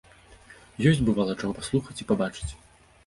[0.91, 2.51] Ёсць, бывала, чаго паслухаць і пабачыць.